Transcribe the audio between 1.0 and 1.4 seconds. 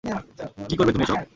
এসব?